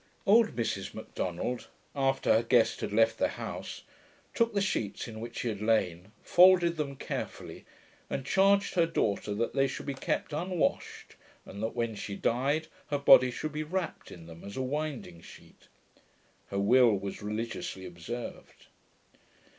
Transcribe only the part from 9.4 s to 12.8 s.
they should be kept unwashed, and that, when she died,